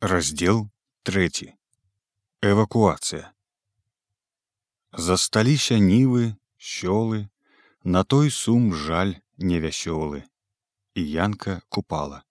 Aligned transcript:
раздел 0.00 0.70
3 1.04 1.52
эвакуацыя 2.40 3.26
засталіся 4.96 5.76
нівы 5.76 6.40
щолы 6.56 7.28
на 7.84 8.00
той 8.04 8.32
сум 8.32 8.72
жаль 8.72 9.12
невясёлы 9.36 10.24
і 10.96 11.04
янка 11.04 11.60
купала. 11.68 12.24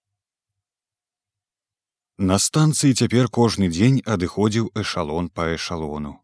На 2.18 2.42
станцыі 2.42 2.98
цяпер 2.98 3.30
кожны 3.30 3.70
дзень 3.70 4.02
адыходзіў 4.02 4.74
эшалон 4.74 5.30
па 5.30 5.54
эшалону 5.54 6.18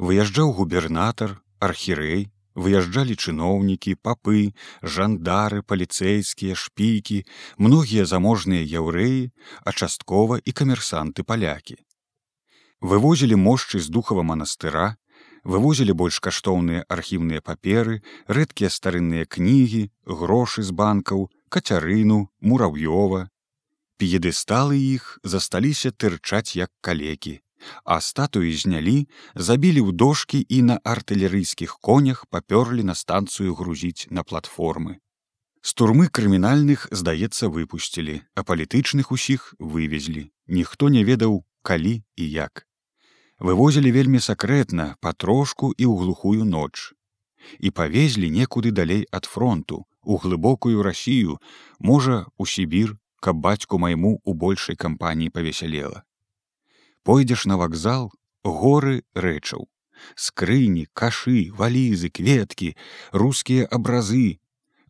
выязджаў 0.00 0.56
губернатар 0.56 1.36
архірэй 1.60 2.32
выязджалі 2.56 3.14
чыноўнікі 3.14 3.94
папы 4.08 4.52
жандары 4.96 5.62
паліцэйскія 5.62 6.56
шпікі 6.56 7.22
многія 7.62 8.08
заможныя 8.12 8.64
яўрэі 8.64 9.30
а 9.64 9.72
часткова 9.72 10.40
і 10.42 10.56
камерсанты 10.60 11.22
палякі. 11.22 11.76
Вывозілі 12.80 13.36
мошчы 13.36 13.80
з 13.80 13.92
духава 13.92 14.24
манастыра 14.24 14.96
вывозілі 15.46 15.94
больш 16.00 16.18
каштоўныя 16.26 16.84
архіўныя 16.96 17.44
паперы 17.48 18.02
рэдкія 18.26 18.72
старынныя 18.72 19.30
кнігі 19.36 19.86
грошы 20.20 20.66
з 20.66 20.74
банкаў 20.80 21.28
кацярыну 21.48 22.18
мураўёва 22.40 23.26
п'едэсталы 24.02 24.76
іх 24.76 25.18
засталіся 25.34 25.92
тырчаць 25.94 26.58
як 26.58 26.72
калекі 26.88 27.40
а 27.84 28.00
статуі 28.00 28.52
знялі 28.52 29.08
забілі 29.34 29.80
ў 29.86 29.90
дошкі 29.92 30.40
і 30.48 30.62
на 30.70 30.76
артылерыйскіх 30.84 31.78
конях 31.80 32.26
папёрлі 32.30 32.86
на 32.86 32.94
станцыю 32.94 33.56
грузіць 33.58 34.08
на 34.10 34.22
платформы. 34.22 35.00
З 35.66 35.74
турмы 35.74 36.06
крымінальных 36.06 36.86
здаецца 36.94 37.50
выпусцілі 37.50 38.20
а 38.34 38.46
палітычных 38.46 39.10
усіх 39.10 39.54
вывезлі. 39.58 40.30
Ніхто 40.46 40.88
не 40.88 41.02
ведаў 41.04 41.42
калі 41.62 41.94
і 42.14 42.24
як. 42.30 42.66
Вывозілі 43.42 43.90
вельмі 43.90 44.22
сакрэтна 44.22 44.94
патрошку 45.00 45.74
і 45.74 45.84
ў 45.90 45.94
глухую 46.02 46.46
ноч. 46.46 46.94
І 47.58 47.74
павезлі 47.74 48.30
некуды 48.30 48.70
далей 48.70 49.06
ад 49.10 49.26
фронту 49.26 49.86
у 50.02 50.18
глыбокую 50.22 50.82
рассію 50.86 51.38
можа 51.78 52.26
у 52.38 52.46
сібір 52.46 52.96
каб 53.20 53.42
бацьку 53.42 53.78
майму 53.82 54.20
у 54.24 54.34
большай 54.34 54.76
кампаніі 54.76 55.34
павесялела 55.34 56.05
пойдзеш 57.06 57.46
на 57.46 57.56
вакзал 57.56 58.10
горы 58.42 59.02
рэчаў. 59.14 59.66
Скрыні 60.14 60.84
кашы 60.92 61.48
валізы 61.58 62.10
кветкі 62.10 62.74
рускія 63.12 63.66
абразы. 63.78 64.38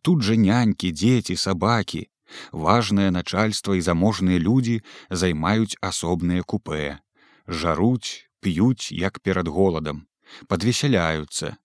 Тут 0.01 0.25
жа 0.25 0.35
нянькі 0.35 0.91
дзеці 0.91 1.37
сабакі. 1.37 2.09
Важнае 2.51 3.11
начальство 3.11 3.77
і 3.77 3.85
заможныя 3.85 4.41
людзі 4.41 4.81
займаюць 5.09 5.79
асобныя 5.79 6.43
купе 6.43 6.99
жаруць 7.47 8.27
п'юць 8.41 8.91
як 8.91 9.21
перад 9.21 9.47
голадам. 9.47 10.07
Подвесяляются 10.47 11.55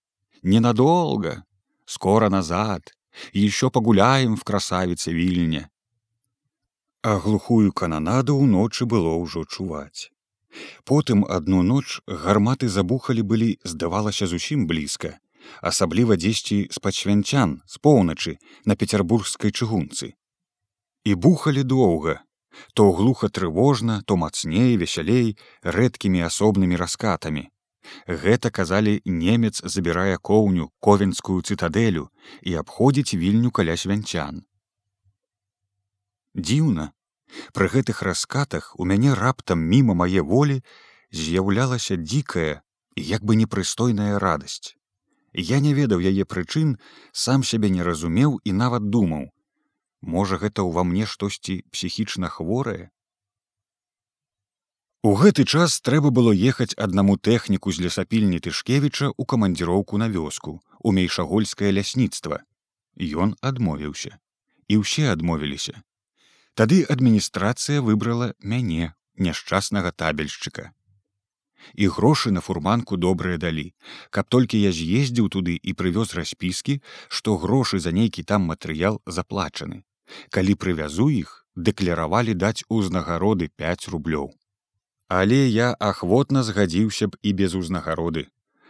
ненадолго 0.41 1.43
скоро 1.85 2.29
назад. 2.29 2.95
Еще 3.33 3.69
погуляем 3.69 4.35
в 4.35 4.43
красавіце 4.43 5.13
вільня 5.13 5.69
а 7.03 7.19
глухую 7.19 7.73
кананаду 7.75 8.33
ўночы 8.39 8.87
было 8.87 9.11
ўжо 9.19 9.43
чуваць 9.43 10.12
Потым 10.85 11.25
адну 11.29 11.61
ноч 11.63 12.01
гарматы 12.07 12.69
забухалі 12.69 13.21
былі, 13.21 13.51
здавалася 13.63 14.27
зусім 14.27 14.67
блізка, 14.67 15.17
асабліва 15.61 16.17
дзесьці 16.17 16.67
з-пад 16.71 16.95
свянцян 16.95 17.61
з 17.67 17.79
поўначы 17.79 18.37
на 18.65 18.75
пецярбургскай 18.75 19.51
чыгунцы. 19.51 20.13
І 21.03 21.15
бухалі 21.15 21.63
доўга, 21.63 22.21
то 22.73 22.91
глуха 22.91 23.29
трывожна, 23.29 24.01
то 24.05 24.15
мацней, 24.15 24.77
весялей, 24.77 25.35
рэдкімі 25.63 26.23
асобнымі 26.29 26.79
раскатамі. 26.79 27.49
Гэта 28.07 28.49
казалі 28.49 29.01
немец 29.05 29.59
забірае 29.63 30.17
коўню 30.17 30.71
ковенскую 30.79 31.41
цытадэлю 31.41 32.07
і 32.41 32.55
абходзіць 32.61 33.19
вільню 33.19 33.51
каля 33.51 33.75
свянцян. 33.77 34.43
Дзіўна, 36.33 36.91
Пры 37.53 37.67
гэтых 37.73 38.01
раскатах 38.01 38.73
у 38.77 38.85
мяне 38.85 39.13
раптам 39.13 39.59
міма 39.73 39.93
мае 39.93 40.21
волі 40.21 40.61
з'яўлялася 41.11 41.97
дзікая 41.97 42.61
і 42.95 43.01
як 43.01 43.23
бы 43.23 43.35
непрыстойная 43.35 44.19
радасць. 44.19 44.75
Я 45.33 45.59
не 45.59 45.73
ведаў 45.73 45.99
яе 45.99 46.25
прычын, 46.25 46.77
сам 47.11 47.43
сябе 47.43 47.69
не 47.69 47.83
разумеў 47.83 48.39
і 48.43 48.51
нават 48.53 48.89
думаў: 48.89 49.29
Можа, 50.01 50.37
гэта 50.37 50.61
ўва 50.61 50.83
мне 50.83 51.05
штосьці 51.05 51.63
псіхічна 51.71 52.29
хворае. 52.29 52.91
У 55.03 55.15
гэты 55.19 55.43
час 55.43 55.81
трэба 55.81 56.11
было 56.15 56.31
ехаць 56.31 56.77
аднаму 56.77 57.17
тэхніку 57.17 57.71
з 57.75 57.87
лесапільні 57.87 58.39
тышкевіча 58.39 59.09
ў 59.11 59.23
камандзіроўку 59.25 59.97
на 59.97 60.07
вёску 60.07 60.61
у 60.79 60.93
мейшагольскае 60.95 61.71
лясніцтва. 61.75 62.43
Ён 62.95 63.35
адмовіўся 63.41 64.15
і 64.69 64.79
ўсе 64.83 65.09
адмовіліся 65.11 65.81
Тады 66.53 66.83
адміністрацыя 66.93 67.81
выбрала 67.81 68.33
мяне 68.39 68.93
няшчаснага 69.17 69.91
табельшчыка. 69.91 70.69
І 71.73 71.87
грошы 71.95 72.29
на 72.35 72.41
фурманку 72.45 72.97
добрыя 72.97 73.39
далі, 73.41 73.73
каб 74.13 74.29
толькі 74.29 74.61
я 74.61 74.69
з'ездзіў 74.69 75.29
туды 75.33 75.55
і 75.57 75.73
прывёз 75.73 76.13
распіскі, 76.13 76.77
што 77.07 77.37
грошы 77.41 77.79
за 77.79 77.95
нейкі 77.97 78.21
там 78.21 78.45
матэрыял 78.51 79.01
заплачаны. 79.07 79.81
Калі 80.29 80.53
прывязу 80.53 81.09
іх, 81.09 81.47
дэкляравалі 81.55 82.37
даць 82.37 82.65
узнагароды 82.69 83.49
5 83.57 83.89
рублёў. 83.89 84.29
Але 85.09 85.47
я 85.49 85.73
ахвотна 85.79 86.43
згадзіўся 86.43 87.07
б 87.07 87.17
і 87.21 87.33
без 87.33 87.55
узнагароды. 87.55 88.27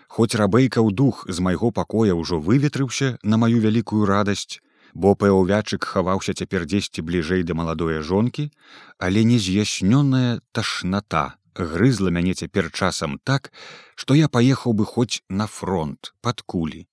Хоць 0.07 0.35
рабейка 0.39 0.79
ў 0.79 0.95
дух 0.95 1.25
з 1.27 1.39
майго 1.43 1.71
пакоя 1.71 2.15
ўжо 2.15 2.39
выветрыўся 2.39 3.17
на 3.23 3.35
маю 3.35 3.59
вялікую 3.59 4.05
радасць, 4.05 4.61
бо 4.93 5.13
пэўвячык 5.15 5.83
хаваўся 5.83 6.33
цяпер 6.33 6.65
дзесьці 6.69 7.01
бліжэй 7.01 7.43
да 7.43 7.57
маладое 7.57 8.01
жонкі, 8.01 8.49
але 8.97 9.25
нез'яснёная 9.25 10.39
ташната 10.51 11.35
грызла 11.55 12.09
мяне 12.09 12.33
цяпер 12.33 12.71
часам 12.71 13.19
так, 13.23 13.51
што 13.95 14.13
я 14.13 14.29
паехаў 14.29 14.73
бы 14.73 14.85
хоць 14.85 15.21
на 15.29 15.47
фронт 15.47 16.13
пад 16.21 16.41
кулі. 16.41 16.85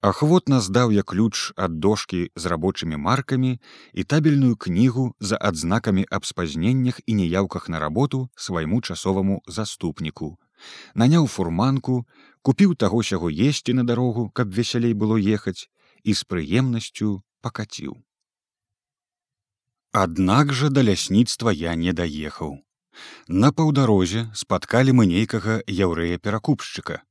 Ахвотна 0.00 0.60
здаў 0.62 0.92
я 0.94 1.02
ключ 1.02 1.50
ад 1.58 1.80
дошкі 1.82 2.30
з 2.34 2.50
рабочымі 2.50 2.98
маркамі 3.02 3.58
і 3.92 4.04
табельную 4.04 4.54
кнігу 4.54 5.14
за 5.18 5.38
адзнакамі 5.50 6.06
аб 6.10 6.26
спазненнях 6.26 7.00
і 7.06 7.14
неяўках 7.18 7.68
на 7.68 7.80
работу 7.82 8.28
свайму 8.36 8.78
часоваму 8.80 9.42
заступніку. 9.46 10.38
Наняў 10.94 11.26
фурманку, 11.26 12.06
купіў 12.42 12.74
таго 12.74 13.02
сяго 13.02 13.30
есці 13.30 13.74
на 13.74 13.82
дарогу, 13.82 14.30
каб 14.30 14.54
весялей 14.54 14.94
было 14.94 15.18
ехаць 15.18 15.66
і 16.04 16.14
з 16.14 16.24
прыемнасцю 16.28 17.22
пакаціў. 17.42 17.96
Аднак 19.92 20.52
жа 20.52 20.68
да 20.68 20.84
лясніцтва 20.84 21.52
я 21.52 21.74
не 21.74 21.92
даехаў. 21.92 22.58
На 23.28 23.52
паўдарозе 23.52 24.28
спаткалі 24.34 24.92
мы 25.00 25.06
нейкага 25.06 25.60
яўрэя 25.66 26.18
перакупшчыка. 26.18 27.02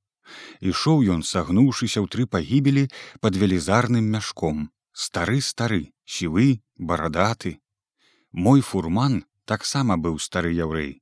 Ішоў 0.59 1.03
ён, 1.16 1.24
сагнуўшыся 1.24 2.03
ў 2.03 2.08
тры 2.12 2.28
пагібелі 2.28 2.84
пад 3.24 3.40
велізарным 3.42 4.06
мяшком, 4.16 4.70
стары 4.92 5.40
стары, 5.42 5.81
сівы, 6.06 6.62
барадаты. 6.78 7.58
Мой 8.31 8.62
фурман 8.62 9.24
таксама 9.46 9.98
быў 9.98 10.19
стары 10.19 10.52
яўрэй. 10.54 11.02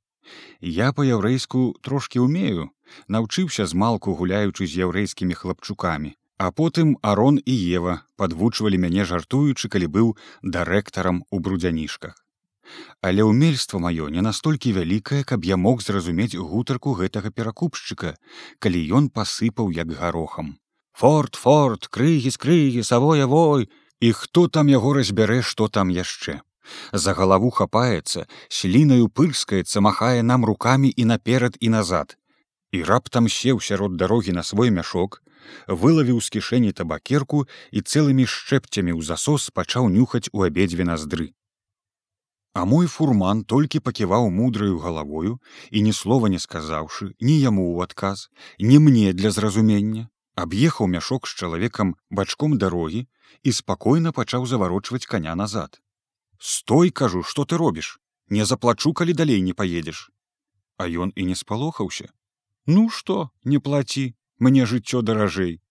Я 0.62 0.91
па-яўрэйску 0.97 1.78
трошкі 1.85 2.22
ўмею, 2.25 2.69
наўчыўся 3.07 3.66
з 3.66 3.73
малку 3.81 4.13
гуляючы 4.19 4.66
з 4.66 4.85
яўрэйскімі 4.85 5.38
хлапчукамі, 5.41 6.16
А 6.38 6.51
потым 6.51 6.97
Арон 7.01 7.40
і 7.46 7.56
Ева 7.56 8.03
падвучвалі 8.18 8.78
мяне 8.78 9.06
жартуючы, 9.07 9.69
калі 9.72 9.88
быў 9.88 10.07
дырэктарам 10.44 11.23
у 11.31 11.40
брудзянішках. 11.40 12.19
Але 13.01 13.23
ўмельства 13.23 13.79
маё 13.79 14.09
не 14.09 14.22
настолькі 14.26 14.73
вялікае, 14.76 15.23
каб 15.23 15.46
я 15.46 15.55
мог 15.55 15.82
зразумець 15.85 16.35
гутарку 16.35 16.96
гэтага 16.99 17.32
перакупшчыка, 17.32 18.16
калі 18.59 18.79
ён 18.99 19.09
пасыпаў 19.09 19.72
як 19.72 19.93
гарохам. 19.96 20.58
Форт, 20.97 21.35
форт, 21.35 21.87
крыгі 21.87 22.32
з 22.32 22.38
крыгі, 22.38 22.84
савое 22.84 23.26
вой, 23.26 23.70
і 23.99 24.11
хто 24.11 24.47
там 24.47 24.67
яго 24.67 24.93
разбярэ, 24.97 25.41
што 25.41 25.67
там 25.67 25.90
яшчэ. 25.90 26.41
За 26.91 27.14
галаву 27.14 27.52
хапаецца, 27.52 28.26
слінаю 28.49 29.08
пырскаецца, 29.08 29.79
махае 29.79 30.23
нам 30.23 30.46
рукамі 30.46 30.91
і 30.96 31.05
наперад 31.05 31.58
і 31.59 31.70
назад. 31.70 32.17
І 32.72 32.84
раптам 32.84 33.29
сеў 33.29 33.61
сярод 33.61 33.96
дарогі 33.96 34.34
на 34.34 34.43
свой 34.43 34.72
мяшок, 34.72 35.22
вылавіў 35.67 36.21
з 36.21 36.31
кішэні 36.35 36.71
табакерку 36.79 37.45
і 37.71 37.81
цэлымі 37.81 38.25
шчэпцямі 38.25 38.93
ў 38.95 39.01
засос 39.09 39.49
пачаў 39.55 39.89
нюхаць 39.89 40.29
у 40.31 40.45
абедзве 40.47 40.87
наздры. 40.89 41.33
А 42.55 42.63
мой 42.63 42.87
фурман 42.87 43.43
толькі 43.43 43.83
паківаў 43.83 44.29
мудраю 44.31 44.79
галавою 44.79 45.39
і 45.71 45.81
ні 45.87 45.93
слова 45.93 46.31
не 46.31 46.39
сказаўшы 46.39 47.11
ні 47.19 47.35
яму 47.39 47.67
ў 47.75 47.89
адказ, 47.89 48.29
ні 48.59 48.79
мне 48.79 49.11
для 49.13 49.31
зразумення, 49.31 50.07
аб'ехаў 50.35 50.87
мяшок 50.87 51.27
з 51.27 51.35
чалавекам 51.35 51.95
бачком 52.09 52.57
дарогі 52.57 53.05
і 53.43 53.51
спакойна 53.51 54.15
пачаў 54.15 54.47
заварочваць 54.47 55.05
каня 55.05 55.35
назад. 55.35 55.81
Стой 56.39 56.91
кажу, 56.91 57.23
што 57.23 57.43
ты 57.43 57.57
робіш, 57.59 57.99
не 58.29 58.45
заплачу 58.45 58.93
калі 58.93 59.13
далей 59.13 59.41
не 59.41 59.53
паедзеш 59.53 60.09
а 60.77 60.87
ён 60.87 61.11
і 61.15 61.25
не 61.29 61.35
спалохаўся 61.35 62.09
ну 62.65 62.89
што 62.89 63.29
не 63.43 63.59
плаці 63.59 64.05
мне 64.40 64.66
жыццё 64.66 65.02
даражэй. 65.02 65.61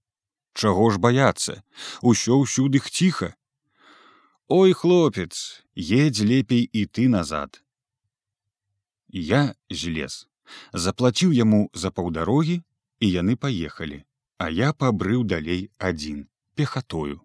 Чаго 0.55 0.91
ж 0.91 0.99
баяцца? 0.99 1.63
Усё 2.01 2.39
ўсюды 2.45 2.79
ціха. 2.79 3.35
Ой 4.49 4.73
хлопец 4.73 5.65
едзь 5.75 6.23
лепей 6.23 6.65
і 6.71 6.87
ты 6.87 7.09
назад. 7.09 7.63
Я 9.09 9.55
злез 9.71 10.29
заплаціў 10.73 11.33
яму 11.33 11.71
за 11.73 11.91
паўдарогі 11.91 12.61
і 13.01 13.07
яны 13.09 13.37
паехалі 13.37 14.05
а 14.39 14.51
я 14.51 14.73
пабрыў 14.73 15.25
далей 15.25 15.71
адзін 15.79 16.27
пехатою. 16.55 17.21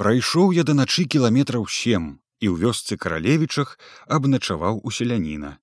Прайшоў 0.00 0.52
я 0.56 0.64
да 0.64 0.74
начы 0.78 1.04
кіламетраў 1.04 1.66
сем 1.68 2.20
і 2.40 2.46
ў 2.48 2.54
вёсцы 2.62 2.96
каралевічах 2.96 3.78
абначаваў 4.06 4.80
у 4.84 4.90
селяніна. 4.94 5.58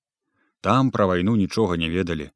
Там 0.61 0.91
пра 0.91 1.07
вайну 1.11 1.35
нічога 1.39 1.77
не 1.77 1.89
ведалі 1.89 2.31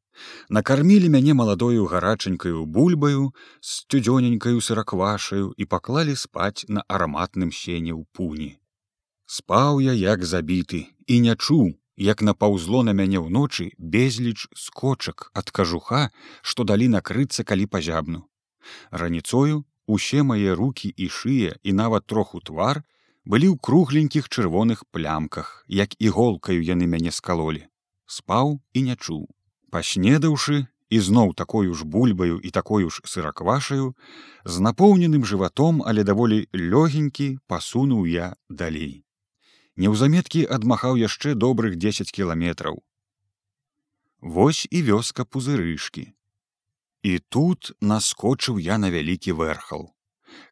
накармілі 0.50 1.10
мяне 1.10 1.34
маладою 1.34 1.86
гарачанькаю 1.86 2.66
бульбаю 2.66 3.32
з 3.62 3.86
цюдзёненькаю 3.90 4.62
сыраквашаю 4.62 5.54
і 5.58 5.66
паклалі 5.66 6.16
спаць 6.16 6.66
на 6.68 6.84
араматным 6.88 7.52
сене 7.52 7.94
ў 7.94 8.04
пуні. 8.12 8.58
Спаў 9.26 9.80
я 9.86 9.94
як 9.94 10.26
забіты 10.26 10.86
і 11.06 11.20
не 11.26 11.36
чуў 11.36 11.78
як 12.00 12.22
напаўзло 12.24 12.84
на 12.88 12.94
мяне 12.98 13.20
ўночы 13.22 13.72
безліч 13.78 14.48
скочак 14.56 15.30
ад 15.34 15.52
кажуха 15.52 16.10
што 16.42 16.64
далі 16.64 16.88
накрыцца 16.96 17.44
калі 17.44 17.68
пазябну. 17.68 18.24
Раніцою 18.92 19.66
усе 19.86 20.24
мае 20.24 20.56
руки 20.56 20.94
і 20.96 21.10
шыя 21.10 21.58
і 21.64 21.74
нават 21.82 22.08
троху 22.08 22.42
твар 22.42 22.82
былі 23.26 23.54
ў 23.54 23.58
кругленькіх 23.62 24.30
чырвоных 24.30 24.86
плямках 24.96 25.66
як 25.68 25.94
іголкаю 26.00 26.62
яны 26.64 26.88
мяне 26.88 27.12
скалолі. 27.12 27.68
Спаў 28.10 28.58
і 28.74 28.82
не 28.90 28.96
чуў 28.96 29.28
паснедаўшы 29.72 30.68
і 30.90 31.00
зноў 31.00 31.34
такою 31.38 31.74
ж 31.74 31.86
бульбаю 31.86 32.40
і 32.40 32.50
такою 32.50 32.90
ж 32.90 33.02
сыраквашаю 33.06 33.94
з 34.46 34.60
напоўненым 34.66 35.26
жыватом 35.32 35.84
але 35.86 36.04
даволі 36.04 36.48
лёгенькі 36.54 37.38
пасунуў 37.48 38.06
я 38.10 38.34
далей. 38.50 39.06
Неўзаметкі 39.78 40.46
адмахаў 40.46 40.98
яшчэ 41.00 41.36
добрых 41.36 41.78
дзесяць 41.78 42.12
кіламетраў 42.12 42.82
Вось 44.22 44.66
і 44.72 44.82
вёска 44.90 45.24
пузырышкі 45.24 46.10
і 47.04 47.20
тут 47.30 47.72
наскочыў 47.80 48.60
я 48.60 48.78
на 48.78 48.90
вялікі 48.92 49.38
вэрхал 49.38 49.88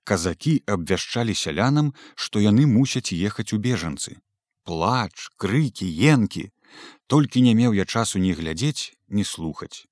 казакі 0.04 0.54
абвяшчалі 0.76 1.36
сялянам 1.36 1.92
што 2.16 2.40
яны 2.44 2.66
мусяць 2.66 3.12
ехаць 3.14 3.52
у 3.54 3.60
бежанцы. 3.66 4.18
Плач 4.64 5.30
крыкі 5.38 5.88
енкі 6.14 6.50
толькі 7.08 7.44
не 7.46 7.54
меў 7.60 7.78
я 7.78 7.86
часу 7.86 8.20
не 8.24 8.34
глядзець 8.34 8.94
не 9.08 9.24
слухаць. 9.24 9.86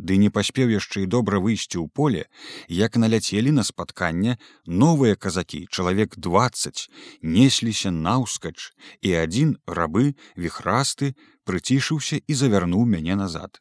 Ды 0.00 0.16
не 0.16 0.30
паспеў 0.36 0.72
яшчэ 0.72 1.04
і 1.04 1.10
добра 1.14 1.40
выйсці 1.44 1.76
ў 1.76 1.86
поле 1.92 2.22
як 2.68 2.96
наляцелі 2.96 3.52
на 3.56 3.64
спатканне 3.68 4.38
новыя 4.84 5.16
казакі 5.16 5.66
чалавек 5.68 6.16
двадцать 6.16 6.88
несліся 7.20 7.92
наўскач 7.92 8.72
і 9.00 9.12
адзін 9.24 9.58
рабы 9.66 10.14
віхрасты 10.36 11.12
прыцішыўся 11.44 12.22
і 12.24 12.38
завярнуў 12.44 12.88
мяне 12.94 13.18
назад. 13.24 13.60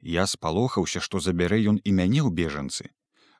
Я 0.00 0.28
спалохаўся 0.28 1.00
што 1.00 1.24
забярэ 1.24 1.64
ён 1.72 1.80
і 1.80 1.96
мяне 2.02 2.20
ў 2.20 2.30
бежанцы 2.42 2.92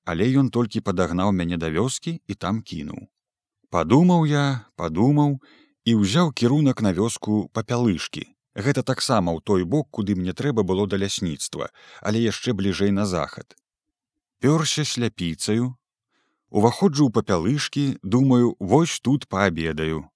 але 0.06 0.30
ён 0.40 0.48
толькі 0.54 0.84
падагнаў 0.86 1.34
мяне 1.34 1.58
да 1.62 1.68
вёскі 1.76 2.14
і 2.30 2.34
там 2.42 2.62
кінуў. 2.62 3.10
Падумаў 3.74 4.24
я 4.30 4.44
падумаў 4.80 5.42
і 5.86 5.98
ўзяў 6.02 6.34
кірунак 6.34 6.82
на 6.82 6.90
вёску 6.92 7.46
папялышкі 7.54 8.26
Гэта 8.56 8.80
таксама 8.82 9.36
ў 9.36 9.44
той 9.44 9.68
бок, 9.68 9.92
куды 9.92 10.16
мне 10.16 10.32
трэба 10.32 10.64
было 10.64 10.88
да 10.88 10.96
лясніцтва, 10.96 11.68
але 12.00 12.24
яшчэ 12.24 12.56
бліжэй 12.56 12.90
на 12.98 13.04
захад. 13.04 13.52
Пёрся 14.40 14.84
сляпіцаю, 14.88 15.76
уваходжу 16.48 17.04
ў 17.04 17.12
папялышкі, 17.12 17.84
думаю, 18.00 18.56
вось 18.58 18.96
тут 19.04 19.28
паабедаю. 19.28 20.08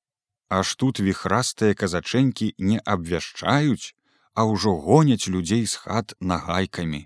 Аж 0.49 0.73
тут 0.81 1.05
віхрастыя 1.05 1.77
казачэнькі 1.77 2.57
не 2.57 2.81
абвяшчаюць, 2.81 3.93
а 4.33 4.49
ўжо 4.49 4.73
гоняць 4.89 5.29
людзей 5.29 5.69
з 5.69 5.77
хат 5.77 6.17
нагайкамі. 6.21 7.05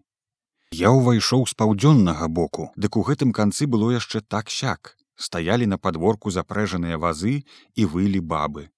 Я 0.71 0.95
ўвайшоў 0.95 1.51
з 1.51 1.59
паўдзённага 1.59 2.31
боку, 2.31 2.71
дык 2.79 2.95
у 2.95 3.03
гэтым 3.03 3.35
канцы 3.35 3.67
было 3.67 3.91
яшчэ 3.91 4.23
так 4.23 4.55
сяк, 4.55 4.95
стаялі 5.17 5.67
на 5.67 5.79
падворку 5.79 6.31
запрэжаныя 6.31 6.99
вазы 6.99 7.43
і 7.75 7.85
вылі 7.85 8.21
бабы 8.21 8.69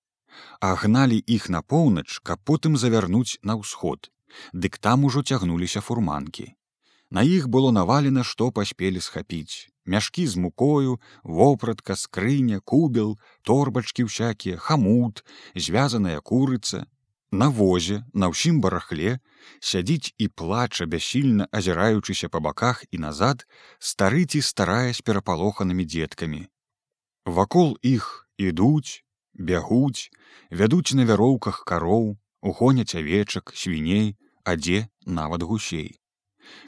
а 0.61 0.75
гналі 0.75 1.19
іх 1.19 1.49
на 1.49 1.63
поўнач, 1.63 2.21
каб 2.23 2.43
потым 2.45 2.77
завярнуць 2.77 3.39
на 3.43 3.57
ўсход. 3.57 4.11
Дык 4.53 4.79
там 4.79 5.05
ужо 5.05 5.23
цягнуліся 5.23 5.81
фурманкі. 5.81 6.53
На 7.11 7.23
іх 7.23 7.49
было 7.49 7.71
навалена, 7.71 8.25
што 8.25 8.51
паспелі 8.51 9.01
схапіць. 9.01 9.71
Мяшкі 9.87 10.27
з 10.27 10.37
мукою, 10.37 10.99
вопратка, 11.23 11.95
скрыня, 11.95 12.59
кубел, 12.61 13.19
торбачкі 13.43 14.11
ўсякія, 14.11 14.59
хамут, 14.59 15.23
звязаная 15.55 16.21
курыца. 16.21 16.87
На 17.33 17.49
возе, 17.51 18.05
на 18.15 18.31
ўсім 18.31 18.61
барахле, 18.63 19.19
сядзіць 19.59 20.15
і 20.19 20.29
плача 20.29 20.87
бясільна 20.87 21.49
азіраючыся 21.51 22.31
па 22.31 22.39
баках 22.41 22.85
і 22.91 23.03
назад, 23.03 23.47
стары 23.79 24.27
ці 24.31 24.43
старая 24.43 24.95
з 24.95 25.03
перапалоханымі 25.03 25.85
дзеткамі. 25.85 26.47
Вакол 27.27 27.75
іх 27.83 28.31
ідуць, 28.39 29.03
бягуць, 29.35 30.11
вядуць 30.51 30.95
на 30.95 31.05
вяроўках 31.05 31.65
кароў, 31.67 32.15
угоняць 32.43 32.95
авечак, 32.95 33.51
свіней, 33.55 34.15
а 34.45 34.55
дзе 34.55 34.87
нават 35.03 35.43
гусей. 35.43 35.99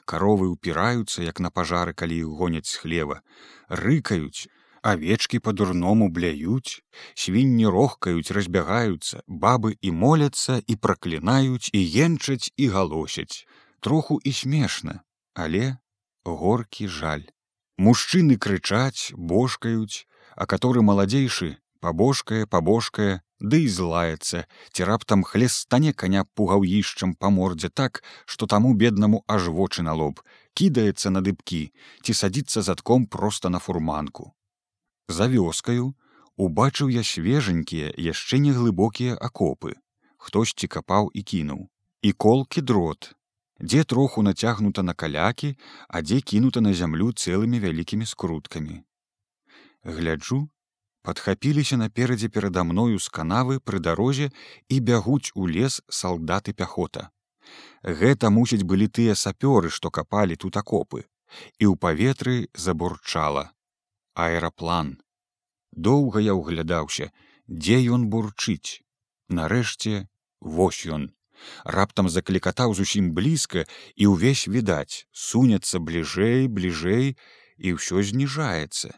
Каровы 0.04 0.50
ўпіраюцца, 0.50 1.22
як 1.22 1.38
на 1.38 1.54
пажары, 1.54 1.94
калі 1.94 2.18
іх 2.18 2.34
гоняць 2.34 2.66
з 2.66 2.82
хлева, 2.82 3.22
рыкаюць, 3.70 4.50
авечкі 4.82 5.38
па-дурному 5.38 6.08
бляюць, 6.08 6.82
свінні 7.14 7.66
рохкаюць, 7.66 8.30
разбягаюцца, 8.30 9.22
бабы 9.26 9.76
і 9.80 9.92
моляцца 9.92 10.60
і 10.66 10.76
праклінаюць 10.76 11.70
і 11.72 11.82
енчаць 12.04 12.52
і 12.56 12.68
галосяць, 12.68 13.46
троху 13.80 14.20
і 14.24 14.32
смешна, 14.32 15.00
але 15.34 15.78
горкі 16.24 16.88
жаль. 16.88 17.26
Мужчыны 17.78 18.36
крычаць, 18.36 19.14
божкаюць, 19.14 20.06
а 20.36 20.46
каторы 20.46 20.82
маладзейшы 20.82 21.56
пабожкае 21.80 22.46
пабожкае 22.46 23.20
ды 23.40 23.60
і 23.64 23.68
злаецца 23.74 24.42
ці 24.74 24.86
раптам 24.88 25.22
хлестане 25.26 25.92
каня 26.02 26.24
пугаўішчам 26.38 27.14
па 27.14 27.30
мордзе 27.34 27.70
так 27.80 28.02
што 28.26 28.50
таму 28.54 28.74
беднаму 28.82 29.22
аж 29.34 29.50
вочы 29.58 29.86
на 29.86 29.94
лоб 30.00 30.22
кідаецца 30.58 31.14
на 31.14 31.22
дыбкі 31.28 31.62
ці 32.02 32.18
садзіцца 32.20 32.66
задком 32.70 33.06
проста 33.06 33.52
на 33.54 33.62
фурманку 33.66 34.32
за 35.08 35.26
вёскаю 35.26 35.94
убачыў 36.36 36.92
я 36.94 37.02
свеженькія 37.02 37.92
яшчэ 37.96 38.38
не 38.38 38.52
глыбокія 38.52 39.16
акопы. 39.16 39.74
Хтосьці 40.18 40.68
капаў 40.68 41.10
і 41.14 41.22
кінуў. 41.22 41.66
І 42.02 42.12
колкі 42.12 42.62
дрот. 42.62 43.14
Дзе 43.60 43.82
троху 43.84 44.22
нацягнута 44.22 44.82
на 44.82 44.94
калякі 44.94 45.56
а 45.88 46.02
дзе 46.02 46.20
кінута 46.20 46.60
на 46.60 46.74
зямлю 46.74 47.10
цэлымі 47.12 47.58
вялікімі 47.58 48.06
скруткамі. 48.06 48.84
Гляджу 49.82 50.48
падхапіліся 51.02 51.80
наперадзе 51.80 52.28
перада 52.28 52.62
мною 52.62 52.98
з 53.02 53.08
канавы 53.08 53.58
пры 53.58 53.80
дарозе 53.80 54.30
і 54.68 54.80
бягуць 54.80 55.32
у 55.34 55.48
лес 55.48 55.82
салдаты 55.88 56.52
пяхота. 56.52 57.10
Гэта 57.82 58.30
мусіць 58.30 58.62
былі 58.62 58.86
тыя 58.92 59.14
сапёры, 59.16 59.70
што 59.70 59.90
капалі 59.90 60.36
тут 60.36 60.58
акопы, 60.60 61.08
і 61.58 61.64
ў 61.64 61.74
паветры 61.80 62.52
забурчала 62.52 63.48
аэраплан. 64.24 64.96
Доўга 65.72 66.20
я 66.24 66.34
ўглядаўся, 66.34 67.10
дзе 67.46 67.78
ён 67.94 68.08
бурчыць. 68.12 68.82
Нарэшце 69.28 70.08
вось 70.40 70.82
ён. 70.86 71.12
Раптам 71.64 72.08
заклікатаў 72.08 72.74
зусім 72.74 73.12
блізка 73.14 73.64
і 73.94 74.10
ўвесь 74.14 74.48
відаць, 74.48 75.06
сунецца 75.12 75.78
бліжэй, 75.78 76.48
бліжэй 76.48 77.14
і 77.58 77.76
ўсё 77.76 78.02
зніжаецца. 78.02 78.90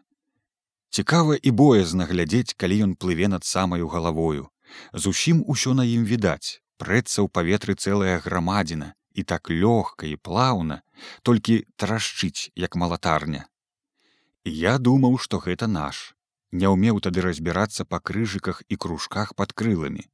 Цікава 0.91 1.37
і 1.37 1.51
боязна 1.51 2.07
глядзець, 2.07 2.57
калі 2.57 2.81
ён 2.87 2.93
плыве 2.97 3.29
над 3.29 3.45
самаю 3.45 3.93
галавою. 3.93 4.49
Зусім 4.93 5.45
усё 5.47 5.75
на 5.75 5.85
ім 5.85 6.09
відаць, 6.09 6.63
прэцца 6.81 7.21
ў 7.23 7.29
паветры 7.29 7.77
цэлая 7.77 8.17
грамадзіна 8.25 8.95
і 9.13 9.23
так 9.23 9.51
лёгка 9.51 10.07
і 10.07 10.17
плаўна, 10.17 10.83
толькі 11.23 11.67
трашчыць, 11.77 12.51
як 12.55 12.77
малатарня. 12.77 13.50
Я 14.45 14.79
думаў, 14.79 15.19
што 15.19 15.39
гэта 15.39 15.67
наш. 15.67 16.15
Не 16.53 16.69
ўмеў 16.69 17.01
тады 17.01 17.23
разбірацца 17.27 17.85
па 17.85 18.01
крыжыках 18.01 18.63
і 18.69 18.77
кружках 18.77 19.35
пад 19.35 19.53
крыламі. 19.53 20.07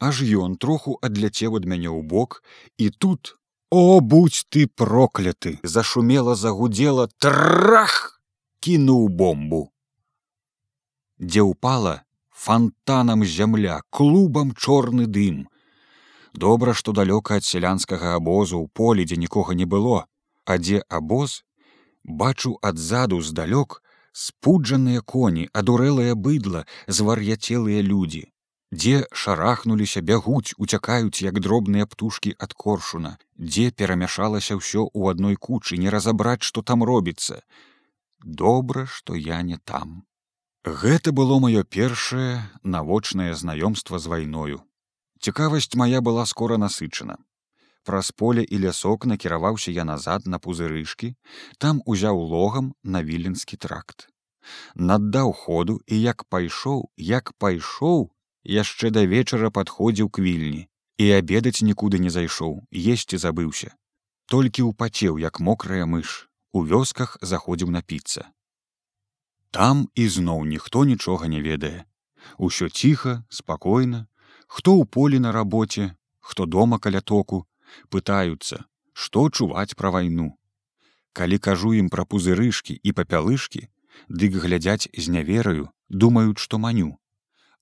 Аж 0.00 0.22
ён 0.22 0.56
троху 0.56 0.98
адляцеў 1.02 1.58
ад 1.58 1.64
мяне 1.66 1.90
ў 1.90 2.02
бок 2.02 2.42
і 2.78 2.90
тут, 2.90 3.36
о, 3.70 4.00
будь 4.00 4.46
ты 4.48 4.68
прокляты, 4.68 5.58
зашумела 5.62 6.34
загудзела 6.34 7.08
трах, 7.18 8.22
кінуў 8.60 9.08
бомбу 9.08 9.68
дзе 11.18 11.42
ўпала 11.42 12.02
фонтанам 12.30 13.24
зямля, 13.26 13.82
клубам 13.90 14.54
чорны 14.54 15.06
дым. 15.06 15.48
Добра, 16.32 16.74
што 16.74 16.94
далёка 16.94 17.42
ад 17.42 17.44
сялянскага 17.44 18.14
абозу 18.14 18.62
ў 18.62 18.66
полі, 18.70 19.02
дзе 19.04 19.18
нікога 19.18 19.58
не 19.58 19.66
было, 19.66 20.06
а 20.46 20.58
дзе 20.62 20.82
абоз, 20.88 21.42
бачу 22.08 22.56
адзаду 22.62 23.20
здалёк 23.20 23.82
спуджаныя 24.12 25.00
коні, 25.00 25.46
адурэлае 25.52 26.14
быдла, 26.14 26.64
звар'яцелыя 26.88 27.84
людзі, 27.84 28.24
дзе 28.72 29.06
шарахнуліся 29.12 30.00
бягуць, 30.00 30.56
уцякаюць 30.58 31.22
як 31.22 31.40
дробныя 31.40 31.86
птушкі 31.86 32.34
ад 32.38 32.52
коршуна, 32.52 33.16
дзе 33.36 33.70
перамяшалася 33.70 34.58
ўсё 34.58 34.88
ў 34.90 35.14
адной 35.14 35.36
кучы, 35.36 35.78
не 35.78 35.92
разабраць, 35.94 36.42
што 36.42 36.62
там 36.62 36.82
робіцца. 36.82 37.42
Добра, 38.24 38.86
што 38.86 39.14
я 39.14 39.42
не 39.42 39.58
там. 39.58 40.02
Гэта 40.64 41.12
было 41.12 41.38
маё 41.38 41.62
першае 41.62 42.42
навочнае 42.64 43.32
знаёмства 43.34 43.98
з 44.02 44.10
вайною. 44.10 44.58
Цікавасць 45.20 45.74
моя 45.74 46.00
была 46.00 46.26
скора 46.26 46.58
насычана. 46.58 47.18
Праз 47.88 48.10
поле 48.12 48.42
і 48.44 48.58
лясок 48.60 49.06
накіраваўся 49.08 49.72
я 49.72 49.84
назад 49.88 50.26
на 50.28 50.38
пузырышкі, 50.44 51.14
там 51.56 51.78
узяў 51.88 52.18
логам 52.32 52.66
на 52.84 53.00
віленскі 53.00 53.56
тракт. 53.56 54.12
Наддаў 54.76 55.32
ходу 55.32 55.78
і 55.86 56.00
як 56.00 56.24
пайшоў, 56.28 56.84
як 56.98 57.32
пайшоў, 57.40 58.12
яшчэ 58.44 58.92
да 58.92 59.06
вечара 59.08 59.48
падходзіў 59.48 60.12
к 60.12 60.20
вільні 60.20 60.68
і 60.98 61.08
абедаць 61.16 61.64
нікуды 61.64 62.02
не 62.04 62.12
зайшоў, 62.12 62.60
есці 62.76 63.16
забыўся. 63.24 63.72
Толькі 64.28 64.68
ўпацеў, 64.68 65.16
як 65.24 65.40
мокрая 65.40 65.88
мыш, 65.88 66.28
у 66.52 66.60
вёсках 66.68 67.16
заходзіў 67.24 67.72
напіцца. 67.72 68.28
Там 69.48 69.88
ізноў 69.96 70.44
ніхто 70.44 70.84
нічога 70.84 71.32
не 71.32 71.40
ведае. 71.40 71.88
Усё 72.36 72.68
ціха, 72.68 73.24
спакойна, 73.32 74.04
хто 74.44 74.76
ў 74.76 74.84
полі 74.84 75.24
на 75.24 75.32
рабоце, 75.32 75.94
хто 76.20 76.44
дома 76.44 76.76
каля 76.76 77.00
току, 77.00 77.47
пытаюцца, 77.88 78.64
што 78.92 79.28
чуваць 79.30 79.74
пра 79.74 79.90
вайну. 79.94 80.34
Калі 81.12 81.38
кажу 81.38 81.72
ім 81.74 81.88
пра 81.90 82.04
пузырышкі 82.04 82.78
і 82.82 82.92
папялышкі, 82.92 83.66
дык 84.08 84.38
глядзяць 84.44 84.88
з 84.94 85.08
нявераю, 85.10 85.68
думаюць, 85.88 86.38
што 86.38 86.58
маню. 86.58 86.98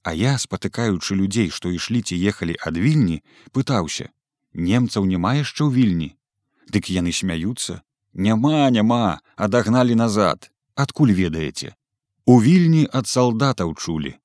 А 0.03 0.15
я, 0.15 0.39
спатыкаючы 0.39 1.17
людзей, 1.19 1.51
што 1.51 1.71
ішлі 1.71 2.03
ці 2.03 2.17
ехалі 2.31 2.55
ад 2.61 2.77
вільні, 2.77 3.23
пытаўся: 3.53 4.11
немцаў 4.53 5.07
няма 5.07 5.35
яшчэ 5.41 5.63
ў 5.67 5.71
вільні. 5.73 6.11
Дык 6.71 6.91
яны 6.91 7.13
смяюцца, 7.13 7.83
няма, 8.13 8.71
няма, 8.71 9.19
адагналі 9.37 9.95
назад, 9.95 10.51
адкуль 10.75 11.13
ведаеце. 11.13 11.75
У 12.27 12.41
вільні 12.43 12.87
ад 12.93 13.07
салдатаў 13.07 13.75
чулі, 13.75 14.17